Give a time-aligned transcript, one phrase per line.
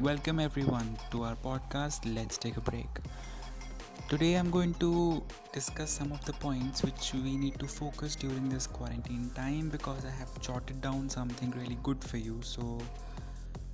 [0.00, 2.86] Welcome everyone to our podcast Let's Take a Break.
[4.08, 8.48] Today I'm going to discuss some of the points which we need to focus during
[8.48, 12.38] this quarantine time because I have jotted down something really good for you.
[12.42, 12.78] So,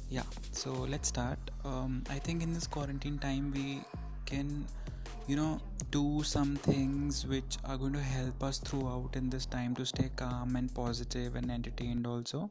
[0.09, 1.39] yeah, so let's start.
[1.63, 3.83] Um, I think in this quarantine time we
[4.25, 4.65] can,
[5.27, 5.61] you know,
[5.91, 10.11] do some things which are going to help us throughout in this time to stay
[10.17, 12.51] calm and positive and entertained also.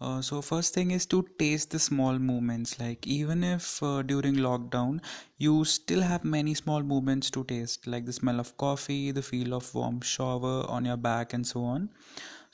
[0.00, 4.34] Uh, so first thing is to taste the small moments like even if uh, during
[4.34, 5.00] lockdown
[5.38, 9.54] you still have many small moments to taste like the smell of coffee the feel
[9.54, 11.88] of warm shower on your back and so on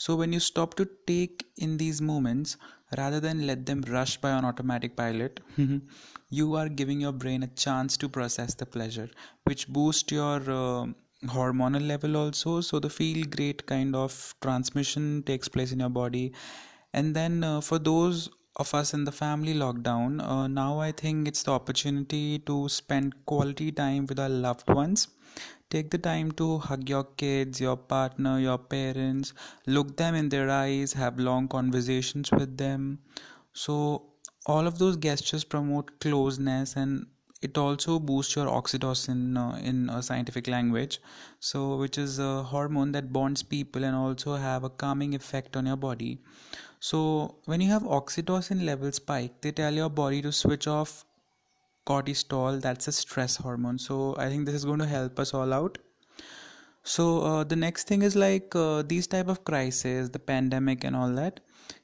[0.04, 2.56] so when you stop to take in these moments
[2.96, 5.40] rather than let them rush by on automatic pilot
[6.38, 9.08] you are giving your brain a chance to process the pleasure
[9.44, 10.86] which boosts your uh,
[11.26, 12.60] hormonal level also.
[12.60, 16.32] So the feel great kind of transmission takes place in your body.
[16.92, 18.28] And then uh, for those
[18.58, 23.14] of us in the family lockdown uh, now i think it's the opportunity to spend
[23.26, 25.08] quality time with our loved ones.
[25.70, 29.34] Take the time to hug your kids your partner your parents
[29.66, 32.98] look them in their eyes have long conversations with them.
[33.52, 33.74] So
[34.46, 37.06] all of those gestures promote closeness and
[37.42, 41.00] it also boosts your oxytocin uh, in a scientific language.
[41.38, 45.66] So which is a hormone that bonds people and also have a calming effect on
[45.66, 46.18] your body
[46.80, 51.04] so when you have oxytocin level spike they tell your body to switch off
[51.88, 52.60] cortisol.
[52.60, 53.78] That's a stress hormone.
[53.78, 55.78] So i think this is going to help us all out.
[56.94, 60.96] So uh, the next thing is like uh, these type of crises the pandemic and
[60.96, 61.40] all that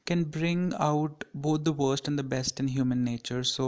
[0.06, 3.42] can bring out both the worst and the best in human nature.
[3.44, 3.66] So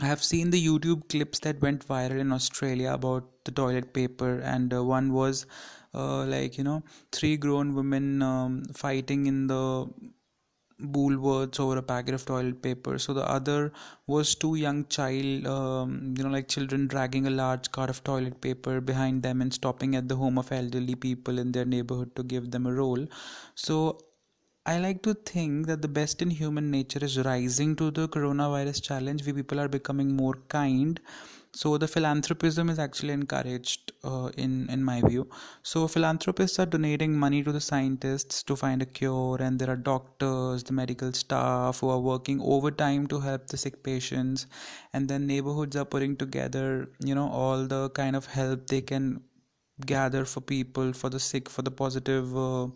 [0.00, 4.40] I have seen the YouTube clips that went viral in Australia about the toilet paper,
[4.40, 5.46] and uh, one was
[5.94, 9.86] uh, like you know three grown women um, fighting in the
[10.80, 12.98] Woolworths over a packet of toilet paper.
[12.98, 13.72] So the other
[14.06, 18.40] was two young child, um, you know, like children dragging a large cart of toilet
[18.40, 22.22] paper behind them and stopping at the home of elderly people in their neighborhood to
[22.24, 23.06] give them a roll.
[23.54, 23.98] So
[24.66, 28.82] I like to think that the best in human nature is rising to the coronavirus
[28.82, 29.24] challenge.
[29.24, 31.00] We people are becoming more kind.
[31.52, 35.28] So the philanthropism is actually encouraged uh, in in my view.
[35.62, 39.76] So philanthropists are donating money to the scientists to find a cure, and there are
[39.90, 44.46] doctors, the medical staff who are working overtime to help the sick patients,
[44.92, 49.22] and then neighborhoods are putting together, you know, all the kind of help they can
[49.86, 52.68] gather for people for the sick for the positive uh,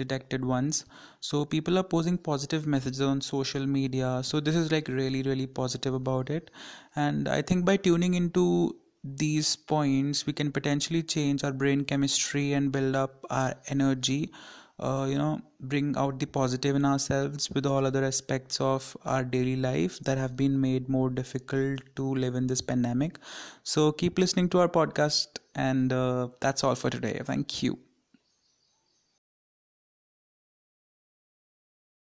[0.00, 0.84] detected ones
[1.20, 4.20] so people are posting positive messages on social media.
[4.24, 6.50] So this is like really really positive about it.
[6.96, 12.52] And i think by tuning into these points we can potentially change our brain chemistry
[12.52, 14.30] and build up our energy
[14.78, 19.24] uh, you know bring out the positive in ourselves with all other aspects of our
[19.24, 23.18] daily life that have been made more difficult to live in this pandemic.
[23.62, 27.20] So keep listening to our podcast and uh, that's all for today.
[27.24, 27.89] Thank you